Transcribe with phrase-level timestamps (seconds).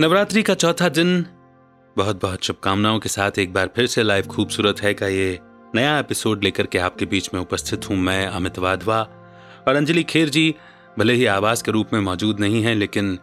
[0.00, 1.26] नवरात्रि का चौथा दिन।
[1.96, 5.38] बहुत बहुत शुभकामनाओं के साथ एक बार फिर से लाइव खूबसूरत है का ये
[5.74, 9.00] नया एपिसोड लेकर के आपके बीच में उपस्थित हूँ मैं, अमित वाधवा।
[9.68, 10.54] और अंजलि खेर जी,
[10.98, 13.18] भले ही आवाज़ के रूप में मौजूद नहीं है, लेकिन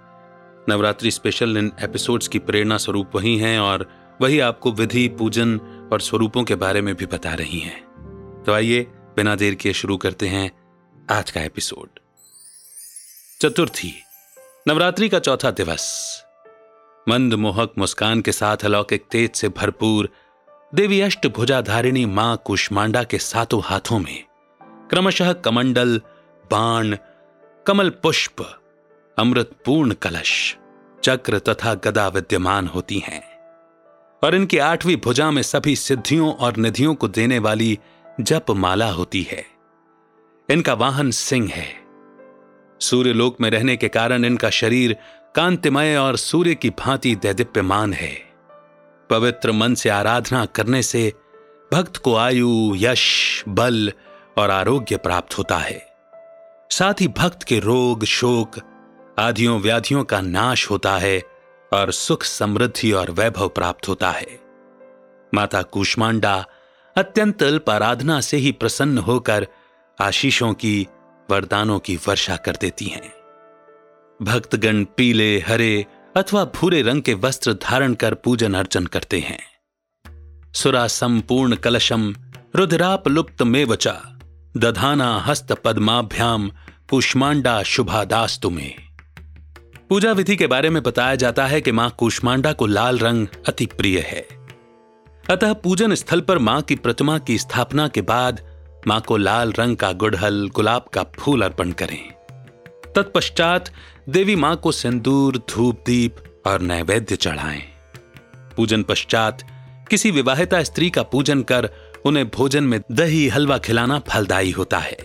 [0.70, 3.88] नवरात्रि स्पेशल इन एपिसोड्स की प्रेरणा स्वरूप वही हैं और
[4.22, 5.58] वही आपको विधि, पूजन
[5.94, 8.82] और स्वरूपों के बारे में भी बता रही हैं। तो आइए,
[9.16, 10.52] बिना देर किए शुरू करते हैं
[11.12, 12.00] आज का एपिसोड
[13.42, 13.94] चतुर्थी,
[14.68, 16.23] नवरात्रि का चौथा दिवस।
[17.10, 20.10] मंद मोहक मुस्कान के साथ अलौकिक तेज से भरपूर
[20.76, 24.24] देवी अष्ट भुजाधारिणी माँ कुष्मांडा के सातों हाथों में
[24.64, 26.02] क्रमशः कमंडल,
[26.52, 26.98] बाण,
[27.68, 28.62] कमल पुष्प,
[29.20, 30.58] अमृतपूर्ण कलश,
[31.04, 33.40] चक्र तथा गदा विद्यमान होती हैं।
[34.24, 37.80] और इनकी आठवीं भुजा में सभी सिद्धियों और निधियों को देने वाली
[38.22, 39.46] जप माला होती है।
[40.50, 41.70] इनका वाहन सिंह है।
[42.82, 44.98] सूर्यलोक में रहने के कारण इनका शरीर
[45.36, 48.34] कांतिमय और सूर्य की भांति दैदिप्यमान है।
[49.10, 51.14] पवित्र मन से आराधना करने से
[51.74, 53.94] भक्त को आयु, यश, बल
[54.38, 55.96] और आरोग्य प्राप्त होता है।
[56.72, 58.52] साथ ही भक्त के रोग, शोक,
[59.20, 61.24] आदियों, व्याधियों का नाश होता है
[61.74, 64.40] और सुख, समृद्धि और वैभव प्राप्त होता है।
[65.34, 66.46] माता कुष्मांडा
[66.98, 69.48] अत्यंत अल्प आराधना से ही प्रसन्न होकर
[70.02, 70.88] आशीषों की,
[71.30, 73.23] वरदानों की वर्षा कर देती हैं।
[74.24, 75.86] भक्तगण पीले, हरे
[76.16, 79.40] अथवा भूरे रंग के वस्त्र धारण कर पूजन अर्चन करते हैं।
[80.54, 82.16] सुरा संपूर्ण कलशम
[82.56, 84.20] रुद्राप लुप्त मेवचा
[84.58, 86.52] दधाना हस्त पद्माभ्याम,
[86.90, 88.74] कुष्मांडा शुभादास्तु तुम्हें
[89.90, 93.66] पूजा विधि के बारे में बताया जाता है कि माँ कुष्मांडा को लाल रंग अति
[93.66, 94.28] प्रिय है।
[95.30, 98.42] अतः पूजन स्थल पर माँ की प्रतिमा की स्थापना के बाद
[98.88, 102.23] माँ को लाल रंग का गुड़हल, गुलाब का फूल अर्पण करें।
[102.96, 103.70] तत्पश्चात
[104.10, 107.62] देवी माँ को सिंदूर, धूप, दीप और नैवेद्य चढ़ाएँ।
[108.58, 109.42] पूजन पश्चात
[109.90, 111.70] किसी विवाहिता स्त्री का पूजन कर
[112.06, 114.98] उन्हें भोजन में दही, हलवा खिलाना फलदायी होता है।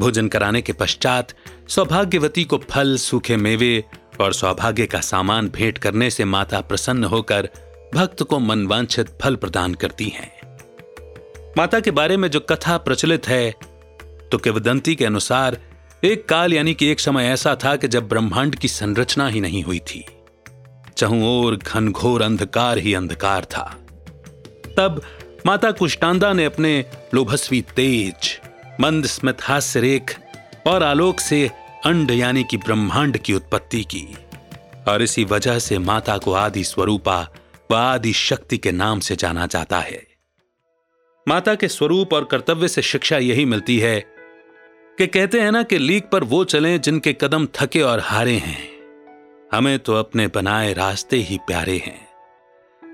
[0.00, 1.32] भोजन कराने के पश्चात
[1.68, 3.84] सौभाग्यवती को फल, सूखे मेवे
[4.20, 7.48] और सौभाग्य का सामान भेंट करने से माता प्रसन्न होकर
[7.94, 10.30] भक्त को मनवांछित फल प्रदान करती हैं।
[11.58, 13.50] माता के बारे में जो कथा प्रचलित है
[14.32, 15.58] तो किवदंती के अनुसार
[16.04, 19.62] एक काल यानी कि एक समय ऐसा था कि जब ब्रह्मांड की संरचना ही नहीं
[19.62, 20.04] हुई थी,
[20.96, 23.64] चहु और घनघोर अंधकार ही अंधकार था।
[24.76, 25.02] तब
[25.46, 28.40] माता कुष्टांदा ने अपने लोभस्वी तेज,
[28.80, 30.16] मंद स्मित हास्य रेख
[30.66, 31.50] और आलोक से
[31.84, 34.16] अंड यानी कि ब्रह्मांड की उत्पत्ति की
[34.88, 37.28] और इसी वजह से माता को आदि स्वरूपा
[37.70, 40.06] व आदि शक्ति के नाम से जाना जाता है।
[41.28, 44.15] माता के स्वरूप और कर्तव्य से शिक्षा यही मिलती है
[44.98, 48.58] कि कहते हैं ना कि लीक पर वो चलें जिनके कदम थके और हारे हैं।
[49.52, 52.08] हमें तो अपने बनाए रास्ते ही प्यारे हैं।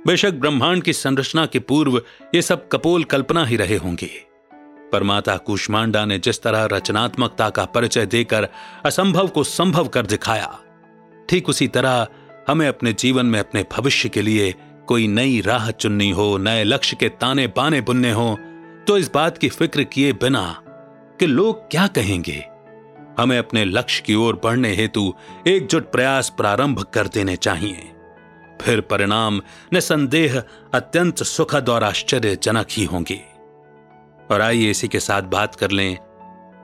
[0.07, 2.01] बेशक ब्रह्मांड की संरचना के पूर्व
[2.35, 4.11] ये सब कपोल कल्पना ही रहे होंगे।
[4.93, 8.49] पर माता कुष्मांडा ने जिस तरह रचनात्मकता का परिचय देकर
[8.87, 10.59] असंभव को संभव कर दिखाया,
[11.29, 12.07] ठीक उसी तरह
[12.49, 14.55] हमें अपने जीवन में अपने भविष्य के लिए
[14.89, 18.37] कोई नई राह चुननी हो, नए लक्ष्य के ताने बाने बुनने हो
[18.87, 20.62] तो इस बात की फ़िक्र किए बिना
[21.22, 22.44] कि लोग क्या कहेंगे?
[23.19, 25.15] हमें अपने लक्ष्य की ओर बढ़ने हेतु
[25.47, 27.93] एकजुट प्रयास प्रारंभ कर देने चाहिए।
[28.62, 30.43] फिर परिणाम निसंदेह
[30.75, 33.21] अत्यंत सुखद और आश्चर्यजनक ही होंगे।
[34.31, 35.99] और आइए इसी के साथ बात कर लें,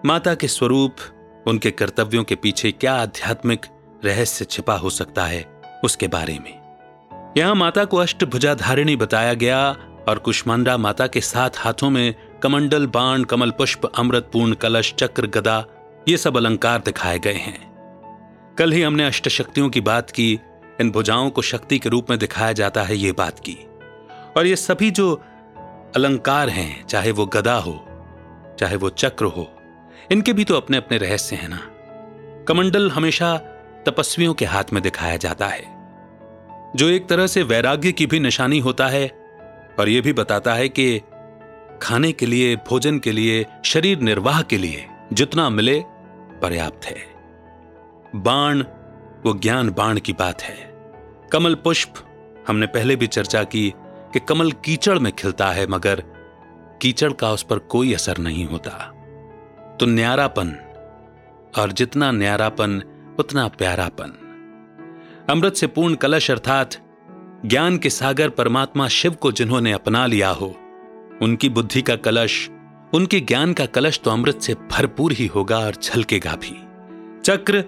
[0.06, 0.96] माता के स्वरूप,
[1.46, 3.66] उनके कर्तव्यों के पीछे क्या आध्यात्मिक
[4.04, 6.60] रहस्य छिपा हो सकता है, उसके बारे में।
[7.36, 9.76] यहाँ माता को अष्टभुजाधारिणी बताया गया
[10.08, 15.26] और कुष्मांडा माता के सात हाथों में कमंडल बाण, कमल पुष्प, अमृत पूर्ण कलश, चक्र
[15.26, 15.66] गदा,
[16.08, 17.68] ये सब अलंकार दिखाए गए हैं।
[18.58, 20.40] कल ही हमने अष्ट शक्तियों की बात की,
[20.80, 23.56] इन भुजाओं को शक्ति के रूप में दिखाया जाता है ये बात की।
[24.36, 25.22] और ये सभी जो
[25.96, 27.84] अलंकार हैं, चाहे वो गदा हो,
[28.58, 29.52] चाहे वो चक्र हो,
[30.12, 31.60] इनके भी तो अपने अपने रहस्य हैं ना।
[32.44, 33.36] कमंडल हमेशा
[33.86, 35.64] तपस्वियों के हाथ में दिखाया जाता है।
[36.76, 39.08] जो एक तरह से वैराग्य की भी निशानी होता है,
[39.78, 41.00] और यह भी बताता है कि
[41.82, 45.82] खाने के लिए, भोजन के लिए, शरीर निर्वाह के लिए जितना मिले
[46.42, 46.96] पर्याप्त है।
[48.16, 48.62] बाण,
[49.26, 50.72] वो ज्ञान बाण की बात है।
[51.32, 51.94] कमल पुष्प,
[52.48, 53.74] हमने पहले भी चर्चा की
[54.12, 56.04] कि कमल कीचड़ में खिलता है, मगर
[56.82, 58.92] कीचड़ का उस पर कोई असर नहीं होता।
[59.80, 60.48] तो न्यारापन,
[61.58, 62.82] और जितना न्यारापन,
[63.18, 64.24] उतना प्यारापन।
[65.30, 66.70] अमृत से पूर्ण कलश अर्थात
[67.46, 70.54] ज्ञान के सागर परमात्मा शिव को जिन्होंने अपना लिया हो
[71.22, 72.50] उनकी बुद्धि का कलश,
[72.94, 76.62] उनके ज्ञान का कलश तो अमृत से भरपूर ही होगा और छलकेगा भी।
[77.20, 77.64] चक्र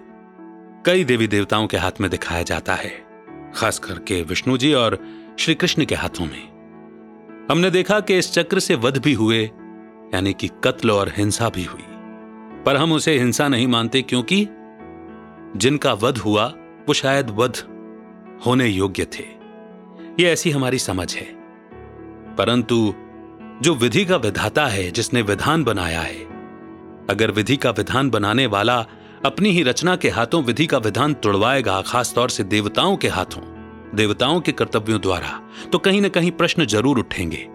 [0.87, 2.93] कई देवी देवताओं के हाथ में दिखाया जाता है
[3.55, 4.99] खास करके विष्णु जी और
[5.39, 6.49] श्री कृष्ण के हाथों में।
[7.51, 9.45] हमने देखा कि इस चक्र से वध भी हुए,
[10.15, 11.85] यानी कि कत्ल और हिंसा भी हुई।
[12.67, 14.49] पर हम उसे हिंसा नहीं मानते क्योंकि
[15.57, 16.47] जिनका वध हुआ,
[16.89, 17.57] वो शायद वध
[18.47, 19.25] होने योग्य थे।
[20.23, 21.41] ये ऐसी हमारी समझ है।
[22.37, 22.95] परंतु
[23.63, 26.29] जो विधि का विधाता है, जिसने विधान बनाया है।
[27.11, 28.79] अगर विधि का विधान बनाने वाला
[29.25, 33.43] अपनी ही रचना के हाथों विधि का विधान तोड़वाएगा, खासतौर से देवताओं के हाथों,
[33.97, 35.41] देवताओं के कर्तव्यों द्वारा
[35.73, 37.47] तो कहीं ना कहीं प्रश्न ज़रूर उठेंगे।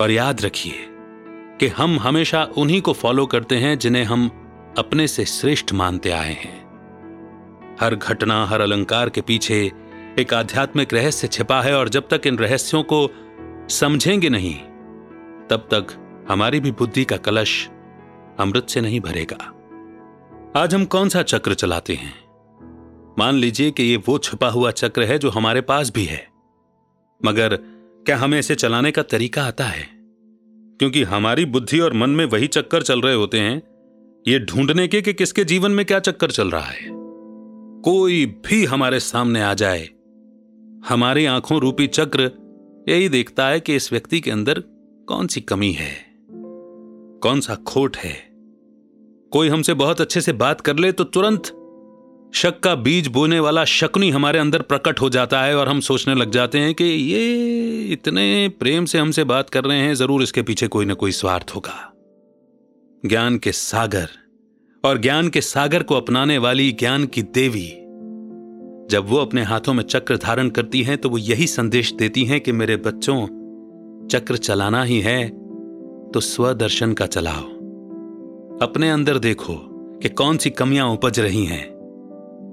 [0.00, 0.86] और याद रखिए
[1.60, 4.28] कि हम हमेशा उन्हीं को फॉलो करते हैं, जिन्हें हम
[4.78, 6.54] अपने से श्रेष्ठ मानते आए हैं।
[7.80, 9.60] हर घटना, हर अलंकार के पीछे
[10.18, 13.08] एक आध्यात्मिक रहस्य छिपा है, और जब तक इन रहस्यों को
[13.70, 14.54] समझेंगे नहीं
[15.50, 15.86] तब तक
[16.28, 17.68] हमारी भी बुद्धि का कलश
[18.40, 19.52] अमृत से नहीं भरेगा।
[20.56, 22.14] आज हम कौन सा चक्र चलाते हैं?
[23.18, 26.28] मान लीजिए कि ये वो छुपा हुआ चक्र है जो हमारे पास भी है।
[27.24, 27.56] मगर
[28.06, 29.88] क्या हमें इसे चलाने का तरीका आता है?
[30.78, 33.62] क्योंकि हमारी बुद्धि और मन में वही चक्कर चल रहे होते हैं।
[34.28, 36.88] ये ढूँढने के कि किसके जीवन में क्या चक्कर चल रहा है।
[37.82, 39.88] कोई भी हमारे सामने आ जाए,
[40.88, 42.30] हमारी आँखों रूपी चक्र
[42.88, 44.62] यही देखता है कि इस व्यक्ति के अंदर
[45.08, 45.90] कौन सी कमी है?
[47.22, 48.14] कौन सा खोट है?
[49.32, 51.42] कोई हमसे बहुत अच्छे से बात कर ले तो तुरंत
[52.34, 56.14] शक का बीज बोने वाला शकुनी हमारे अंदर प्रकट हो जाता है और हम सोचने
[56.14, 60.42] लग जाते हैं कि ये इतने प्रेम से हमसे बात कर रहे हैं, ज़रूर इसके
[60.42, 61.92] पीछे कोई ना कोई स्वार्थ होगा।
[63.06, 64.08] ज्ञान के सागर
[64.84, 67.68] और ज्ञान के सागर को अपनाने वाली ज्ञान की देवी,
[68.90, 72.40] जब वो अपने हाथों में चक्र धारण करती हैं तो वो यही संदेश देती हैं
[72.40, 73.35] कि मेरे बच्चों
[74.10, 75.28] चक्र चलाना ही है
[76.10, 77.42] तो स्वदर्शन का चलाओ।
[78.62, 79.54] अपने अंदर देखो
[80.02, 81.64] कि कौन सी कमियाँ उपज रही हैं।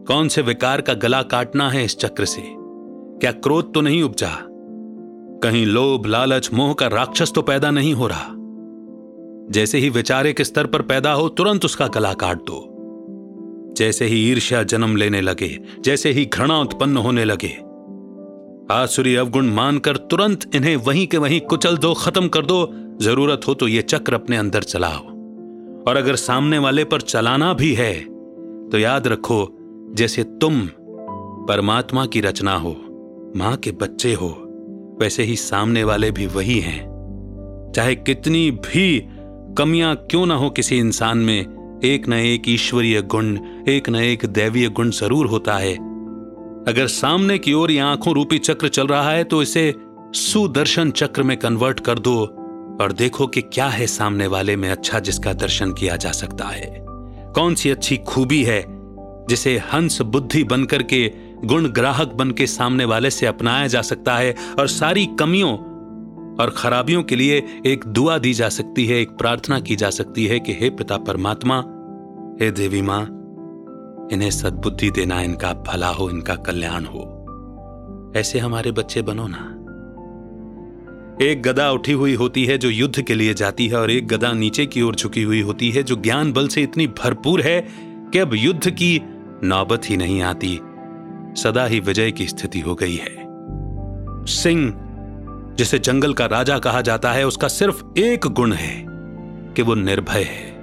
[0.08, 2.42] कौन से विकार का गला काटना है इस चक्र से।
[3.20, 4.30] क्या क्रोध तो नहीं उपजा?
[5.44, 8.30] कहीं लोभ, लालच, मोह का राक्षस तो पैदा नहीं हो रहा।
[9.52, 12.70] जैसे ही विचारिक स्तर पर पैदा हो, तुरंत उसका गला काट दो।
[13.78, 17.58] जैसे ही ईर्ष्या जन्म लेने लगे, जैसे ही घृणा उत्पन्न होने लगे
[18.72, 22.70] आसुरी अवगुण मानकर तुरंत इन्हें वहीं के वहीं कुचल दो, खत्म कर दो।
[23.02, 25.02] ज़रूरत हो तो ये चक्र अपने अंदर चलाओ।
[25.84, 27.94] और अगर सामने वाले पर चलाना भी है
[28.70, 29.48] तो याद रखो,
[29.94, 30.66] जैसे तुम
[31.48, 32.76] परमात्मा की रचना हो,
[33.38, 34.30] माँ के बच्चे हो,
[35.02, 39.00] वैसे ही सामने वाले भी वही हैं। चाहे कितनी भी
[39.58, 43.38] कमियाँ क्यों ना हो किसी इंसान में, एक न एक ईश्वरीय गुण,
[43.68, 45.76] एक न एक दैवीय गुण ज़रूर होता है।
[46.68, 49.76] अगर सामने की ओर यह आँखों रूपी चक्र चल रहा है तो इसे
[50.14, 52.26] सुदर्शन चक्र में कन्वर्ट कर दो
[52.82, 56.86] और देखो कि क्या है सामने वाले में अच्छा जिसका दर्शन किया जा सकता है।
[57.36, 58.66] कौन सी अच्छी खूबी है
[59.30, 61.12] जिसे हंस बुद्धि बनकर के,
[61.46, 65.58] गुण ग्राहक बन के सामने वाले से अपनाया जा सकता है और सारी कमियों
[66.36, 70.26] और खराबियों के लिए एक दुआ दी जा सकती है, एक प्रार्थना की जा सकती
[70.26, 71.58] है कि हे पिता परमात्मा,
[72.42, 73.20] हे देवी माँ
[74.14, 77.20] इन्हें सद्बुद्धि देना इनका भला हो, इनका कल्याण हो।
[78.18, 79.60] ऐसे हमारे बच्चे बनो ना।
[81.22, 84.32] एक गदा उठी हुई होती है जो युद्ध के लिए जाती है और एक गदा
[84.32, 88.20] नीचे की ओर झुकी हुई होती है जो ज्ञान बल से इतनी भरपूर है कि
[88.20, 89.02] अब युद्ध की
[89.44, 90.60] नौबत ही नहीं आती।
[91.42, 93.16] सदा ही विजय की स्थिति हो गई है।
[94.26, 94.74] सिंह,
[95.56, 98.86] जिसे जंगल का राजा कहा जाता है, उसका सिर्फ़ एक गुण है
[99.54, 100.54] कि वो निर्भय है।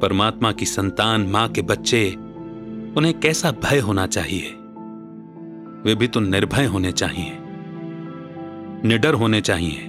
[0.00, 2.16] परमात्मा की संतान, माँ के बच्चे
[2.96, 4.54] उन्हें कैसा भय होना चाहिए?
[5.84, 7.38] वे भी तो निर्भय होने चाहिए।
[8.88, 9.88] निडर होने चाहिए।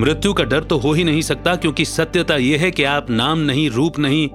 [0.00, 3.38] मृत्यु का डर तो हो ही नहीं सकता, क्योंकि सत्यता यह है कि आप नाम
[3.38, 4.28] नहीं, रूप नहीं,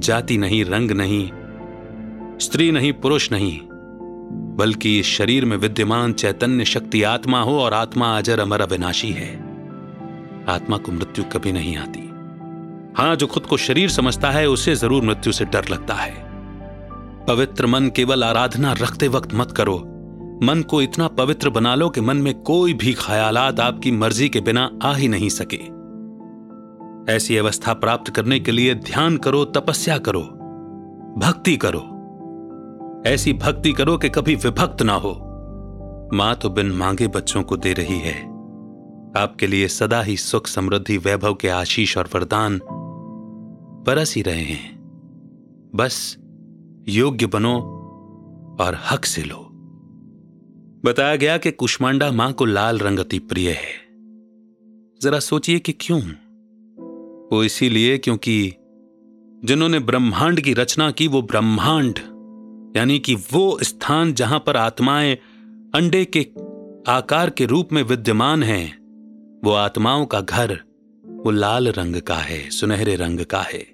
[0.00, 1.30] जाति नहीं, रंग नहीं,
[2.38, 3.60] स्त्री नहीं, पुरुष नहीं,
[4.56, 9.34] बल्कि इस शरीर में विद्यमान चैतन्य शक्ति आत्मा हो और आत्मा अजर अमर अविनाशी है।
[10.48, 12.00] आत्मा को मृत्यु कभी नहीं आती।
[12.96, 16.25] हाँ, जो खुद को शरीर समझता है, उसे ज़रूर मृत्यु से डर लगता है।
[17.28, 19.76] पवित्र मन केवल आराधना रखते वक्त मत करो।
[20.42, 24.40] मन को इतना पवित्र बना लो कि मन में कोई भी ख्यालात आपकी मर्ज़ी के
[24.40, 25.76] बिना आ ही नहीं सके।
[27.12, 30.20] ऐसी अवस्था प्राप्त करने के लिए ध्यान करो, तपस्या करो,
[31.18, 31.92] भक्ति करो।
[33.06, 35.22] ऐसी भक्ति करो कि कभी विभक्त ना हो।
[36.14, 38.22] माँ तो बिन मांगे बच्चों को दे रही है।
[39.16, 42.60] आपके लिए सदा ही सुख, समृद्धि, वैभव के आशीष और वरदान
[43.86, 44.76] बरस ही रहे हैं।
[45.74, 46.18] बस
[46.88, 47.56] योग्य बनो
[48.60, 49.48] और हक से लो।
[50.84, 53.86] बताया गया कि कुष्मांडा माँ को लाल रंग अति प्रिय है।
[55.02, 56.00] जरा सोचिए कि क्यों?
[57.32, 58.54] वो इसीलिए क्योंकि
[59.44, 61.98] जिन्होंने ब्रह्मांड की रचना की, वो ब्रह्मांड,
[62.76, 65.14] यानी कि वो स्थान जहाँ पर आत्माएँ
[65.74, 66.20] अंडे के
[66.92, 68.78] आकार के रूप में विद्यमान हैं,
[69.44, 70.60] वो आत्माओं का घर,
[71.06, 73.66] वो लाल रंग का है, सुनहरे रंग का है।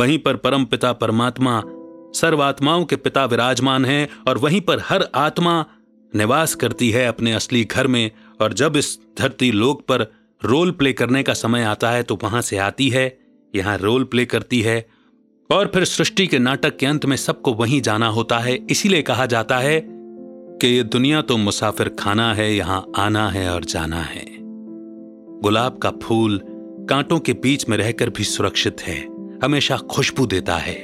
[0.00, 1.62] वहीं पर परम पिता परमात्मा
[2.14, 5.64] सर्वात्माओं के पिता विराजमान हैं और वहीं पर हर आत्मा
[6.12, 8.10] निवास करती है अपने असली घर में
[8.40, 10.06] और जब इस धरती लोक पर
[10.42, 13.18] रोल प्ले करने का समय आता है तो वहाँ से आती है,
[13.54, 14.86] यहाँ रोल प्ले करती है
[15.50, 19.26] और फिर सृष्टि के नाटक के अंत में सबको वहीं जाना होता है। इसीलिए कहा
[19.26, 24.26] जाता है कि ये दुनिया तो मुसाफिर खाना है, यहाँ आना है और जाना है।
[25.42, 26.40] गुलाब का फूल
[26.90, 28.98] कांटों के बीच में रहकर भी सुरक्षित है,
[29.44, 30.76] हमेशा खुशबू देता है।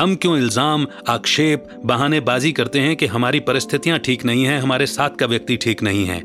[0.00, 5.10] हम क्यों इल्ज़ाम, आक्षेप, बहानेबाजी करते हैं कि हमारी परिस्थितियाँ ठीक नहीं हैं, हमारे साथ
[5.10, 6.20] का व्यक्ति ठीक नहीं है,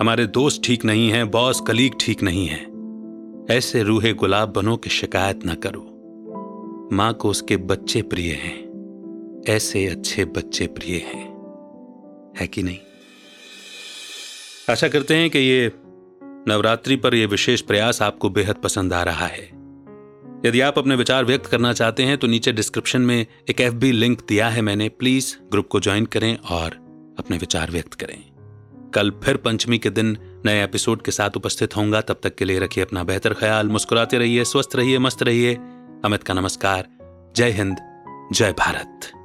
[0.00, 2.66] हमारे दोस्त ठीक नहीं है, बॉस, कलीग ठीक नहीं है।
[3.56, 5.90] ऐसे रूहे गुलाब बनो की शिकायत ना करो।
[6.92, 11.24] माँ को उसके बच्चे प्रिय हैं। ऐसे अच्छे बच्चे प्रिय हैं।
[12.40, 12.78] है कि नहीं?
[14.70, 15.72] आशा करते हैं कि ये
[16.48, 19.63] नवरात्रि पर यह विशेष प्रयास आपको बेहद पसंद आ रहा है।
[20.46, 24.22] यदि आप अपने विचार व्यक्त करना चाहते हैं तो नीचे डिस्क्रिप्शन में एक एफ़ लिंक
[24.28, 26.70] दिया है मैंने। प्लीज़ ग्रुप को ज्वाइन करें और
[27.18, 28.24] अपने विचार व्यक्त करें।
[28.94, 32.58] कल फिर पंचमी के दिन नए एपिसोड के साथ उपस्थित होऊँगा। तब तक के लिए
[32.58, 35.54] रखिए अपना बेहतर ख्याल, मुस्कुराते रहिए, स्वस्थ रहिए, मस्त रहिए।
[36.04, 36.88] अमित का नमस्कार।
[37.36, 37.76] जय हिंद,
[38.32, 39.23] जय भारत।